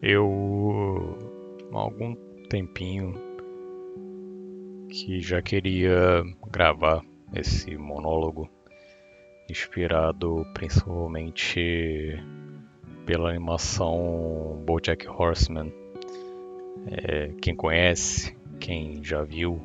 [0.00, 1.18] Eu
[1.72, 2.14] há algum
[2.48, 3.14] tempinho
[4.88, 8.48] que já queria gravar esse monólogo
[9.50, 12.22] inspirado principalmente
[13.04, 15.72] pela animação BoJack Horseman.
[16.86, 19.60] É, quem conhece, quem já viu,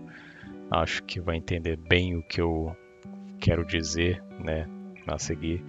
[0.71, 2.75] acho que vai entender bem o que eu
[3.39, 4.67] quero dizer, né,
[5.05, 5.63] a seguir.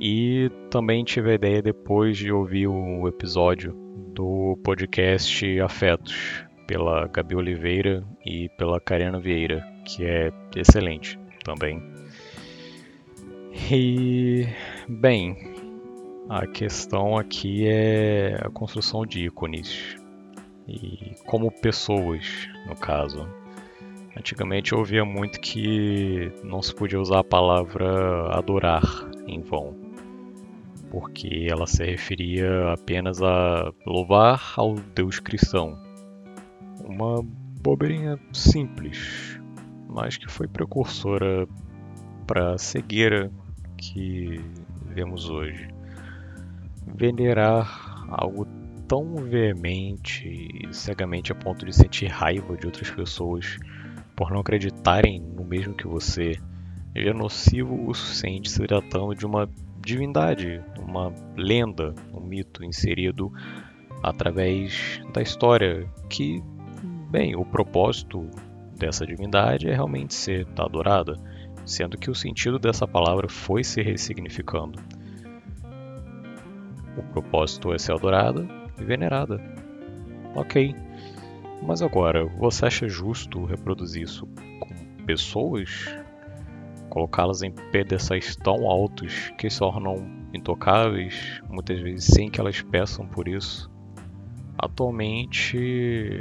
[0.00, 3.72] E também tive a ideia depois de ouvir o episódio
[4.14, 11.82] do podcast Afetos, pela Gabi Oliveira e pela Karina Vieira, que é excelente também.
[13.72, 14.46] E,
[14.88, 15.36] bem,
[16.28, 19.96] a questão aqui é a construção de ícones.
[20.68, 23.28] E como pessoas, no caso.
[24.16, 28.82] Antigamente eu ouvia muito que não se podia usar a palavra adorar
[29.26, 29.87] em vão
[30.90, 35.78] porque ela se referia apenas a louvar ao Deus cristão.
[36.84, 37.22] Uma
[37.60, 39.40] bobeirinha simples,
[39.88, 41.46] mas que foi precursora
[42.26, 43.30] para a cegueira
[43.76, 44.40] que
[44.86, 45.68] vemos hoje.
[46.96, 48.46] Venerar algo
[48.86, 53.58] tão veemente e cegamente a ponto de sentir raiva de outras pessoas
[54.16, 56.38] por não acreditarem no mesmo que você
[56.94, 59.48] é nocivo o suficiente se tratando de uma
[59.88, 63.32] divindade, uma lenda, um mito inserido
[64.02, 66.42] através da história que,
[67.10, 68.28] bem, o propósito
[68.76, 71.16] dessa divindade é realmente ser adorada,
[71.64, 74.78] sendo que o sentido dessa palavra foi se ressignificando.
[76.94, 78.46] O propósito é ser adorada
[78.78, 79.40] e venerada.
[80.34, 80.74] Ok.
[81.62, 84.26] Mas agora, você acha justo reproduzir isso
[84.60, 85.88] com pessoas
[86.88, 89.96] colocá-las em pedestais tão altos que se tornam
[90.32, 93.70] intocáveis, muitas vezes sem que elas peçam por isso.
[94.58, 95.56] Atualmente,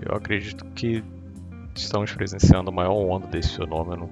[0.05, 1.03] eu acredito que
[1.75, 4.09] estamos presenciando a maior onda desse fenômeno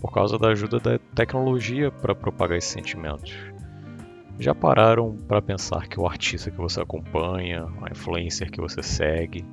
[0.00, 3.36] por causa da ajuda da tecnologia para propagar esses sentimentos.
[4.38, 9.44] Já pararam para pensar que o artista que você acompanha, a influencer que você segue,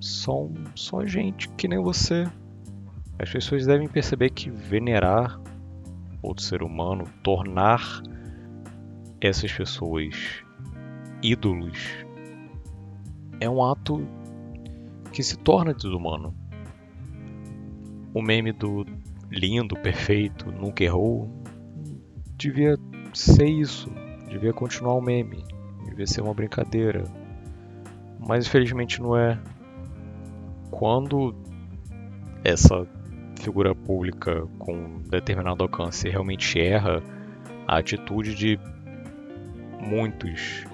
[0.00, 2.26] são só gente que nem você,
[3.18, 5.40] as pessoas devem perceber que venerar
[6.22, 8.02] outro ser humano, tornar
[9.20, 10.14] essas pessoas
[11.22, 12.06] ídolos,
[13.40, 14.06] é um ato
[15.12, 16.34] que se torna desumano.
[18.14, 18.86] O meme do
[19.30, 21.30] lindo, perfeito, nunca errou,
[22.36, 22.76] devia
[23.12, 23.90] ser isso,
[24.28, 25.44] devia continuar o meme,
[25.84, 27.04] devia ser uma brincadeira.
[28.18, 29.38] Mas infelizmente não é.
[30.70, 31.34] Quando
[32.44, 32.86] essa
[33.38, 37.02] figura pública com determinado alcance realmente erra,
[37.66, 38.58] a atitude de
[39.80, 40.64] muitos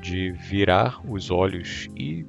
[0.00, 2.26] de virar os olhos e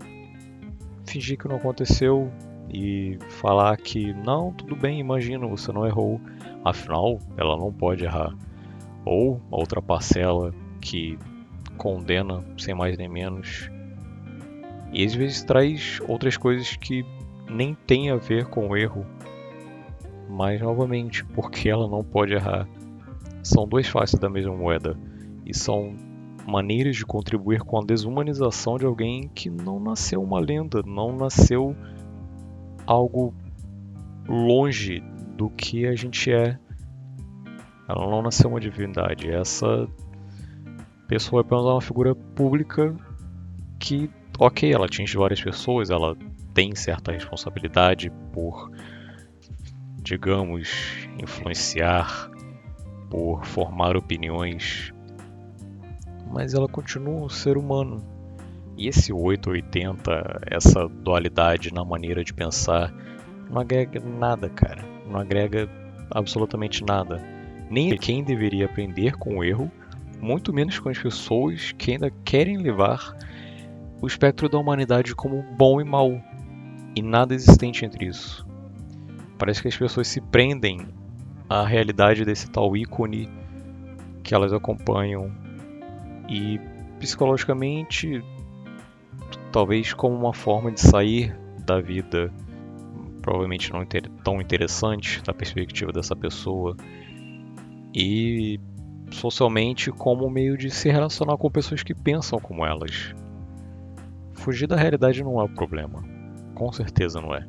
[1.06, 2.32] fingir que não aconteceu
[2.70, 6.20] e falar que não, tudo bem, imagina, você não errou,
[6.64, 8.34] afinal ela não pode errar.
[9.06, 11.18] Ou outra parcela que
[11.78, 13.70] condena sem mais nem menos
[14.94, 17.04] e às vezes traz outras coisas que
[17.50, 19.06] nem tem a ver com o erro
[20.34, 22.68] mas novamente, porque ela não pode errar.
[23.44, 24.98] São duas faces da mesma moeda
[25.46, 25.96] e são
[26.48, 31.76] maneiras de contribuir com a desumanização de alguém que não nasceu uma lenda, não nasceu
[32.88, 33.34] algo
[34.28, 35.04] longe
[35.38, 36.58] do que a gente é.
[37.88, 39.30] Ela não nasceu uma divindade.
[39.30, 39.88] Essa
[41.08, 42.96] pessoa é apenas uma figura pública
[43.78, 46.18] que, ok, ela atinge várias pessoas, ela
[46.56, 48.72] tem certa responsabilidade por
[50.04, 52.30] digamos, influenciar,
[53.10, 54.94] por formar opiniões,
[56.32, 58.04] mas ela continua um ser humano.
[58.76, 62.92] E esse 880, essa dualidade na maneira de pensar,
[63.50, 64.84] não agrega nada, cara.
[65.08, 65.70] Não agrega
[66.10, 67.22] absolutamente nada.
[67.70, 69.72] Nem quem deveria aprender com o erro,
[70.20, 73.16] muito menos com as pessoas que ainda querem levar
[74.02, 76.20] o espectro da humanidade como bom e mal.
[76.96, 78.46] E nada existente entre isso.
[79.44, 80.88] Parece que as pessoas se prendem
[81.50, 83.28] à realidade desse tal ícone
[84.24, 85.30] que elas acompanham
[86.30, 86.62] e
[86.98, 88.24] psicologicamente,
[89.52, 92.32] talvez como uma forma de sair da vida,
[93.22, 93.86] provavelmente não
[94.24, 96.78] tão interessante da perspectiva dessa pessoa,
[97.94, 98.62] e
[99.12, 103.14] socialmente como meio de se relacionar com pessoas que pensam como elas.
[104.36, 106.02] Fugir da realidade não é o problema,
[106.56, 107.46] com certeza não é.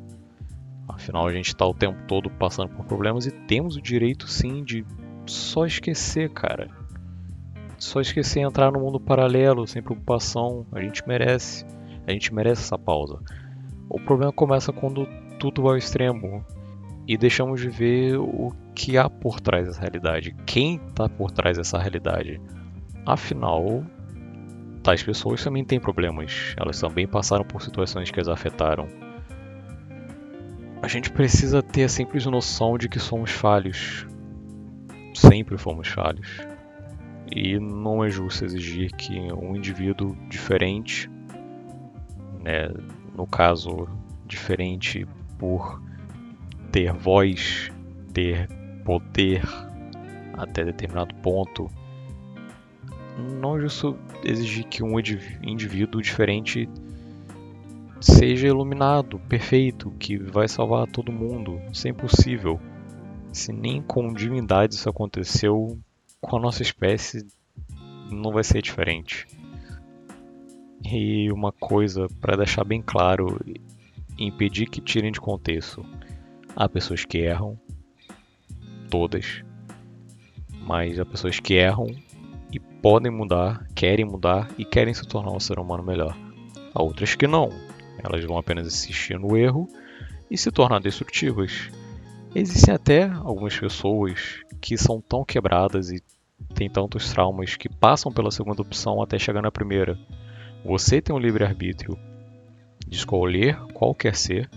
[0.87, 4.63] Afinal, a gente está o tempo todo passando por problemas e temos o direito sim
[4.63, 4.85] de
[5.25, 6.69] só esquecer, cara.
[7.77, 10.65] só esquecer entrar no mundo paralelo, sem preocupação.
[10.71, 11.65] A gente merece.
[12.07, 13.19] A gente merece essa pausa.
[13.89, 15.07] O problema começa quando
[15.39, 16.45] tudo vai ao extremo
[17.07, 21.57] e deixamos de ver o que há por trás dessa realidade, quem está por trás
[21.57, 22.41] dessa realidade.
[23.05, 23.83] Afinal,
[24.81, 28.87] tais pessoas também têm problemas, elas também passaram por situações que as afetaram.
[30.85, 34.05] A gente precisa ter a simples noção de que somos falhos.
[35.15, 36.37] Sempre fomos falhos.
[37.35, 41.09] E não é justo exigir que um indivíduo diferente,
[42.39, 42.69] né,
[43.17, 43.87] no caso,
[44.27, 45.07] diferente
[45.39, 45.81] por
[46.71, 47.71] ter voz,
[48.13, 48.47] ter
[48.83, 49.41] poder
[50.33, 51.67] até determinado ponto,
[53.41, 54.99] não é justo exigir que um
[55.41, 56.69] indivíduo diferente
[57.99, 61.59] seja iluminado, perfeito, que vai salvar todo mundo.
[61.71, 62.59] Isso é impossível.
[63.31, 65.77] Se nem com divindade isso aconteceu,
[66.21, 67.25] com a nossa espécie
[68.11, 69.27] não vai ser diferente.
[70.83, 73.39] E uma coisa para deixar bem claro,
[74.17, 75.85] impedir que tirem de contexto.
[76.55, 77.59] Há pessoas que erram,
[78.89, 79.43] todas,
[80.65, 81.87] mas há pessoas que erram
[82.51, 86.17] e podem mudar, querem mudar e querem se tornar um ser humano melhor.
[86.73, 87.49] Há outras que não,
[88.05, 89.67] elas vão apenas insistir no erro
[90.29, 91.69] e se tornar destrutivas.
[92.33, 96.01] Existem até algumas pessoas que são tão quebradas e
[96.53, 99.97] têm tantos traumas que passam pela segunda opção até chegar na primeira.
[100.63, 101.97] Você tem um livre-arbítrio
[102.87, 104.49] de escolher qual quer ser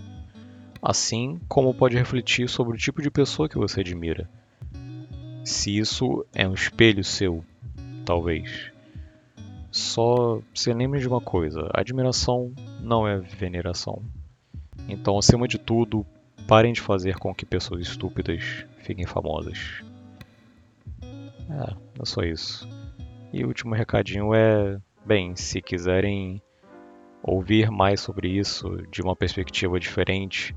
[0.81, 4.29] assim como pode refletir sobre o tipo de pessoa que você admira.
[5.43, 7.43] Se isso é um espelho seu,
[8.05, 8.71] talvez.
[9.99, 14.01] Só se lembre de uma coisa: admiração não é veneração.
[14.87, 16.05] Então, acima de tudo,
[16.47, 19.83] parem de fazer com que pessoas estúpidas fiquem famosas.
[21.03, 22.65] É, é só isso.
[23.33, 26.41] E o último recadinho é: bem, se quiserem
[27.21, 30.55] ouvir mais sobre isso de uma perspectiva diferente,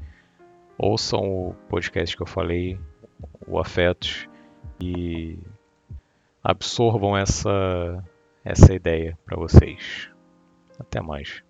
[0.79, 2.79] ouçam o podcast que eu falei,
[3.49, 4.29] o Afetos,
[4.81, 5.37] e
[6.45, 8.05] absorvam essa,
[8.45, 10.11] essa ideia para vocês.
[10.79, 11.43] Até mais.